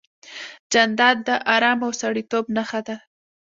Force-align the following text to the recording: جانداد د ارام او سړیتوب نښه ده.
جانداد 0.73 1.17
د 1.27 1.29
ارام 1.55 1.79
او 1.85 1.91
سړیتوب 2.01 2.45
نښه 2.55 2.79
ده. 2.87 2.95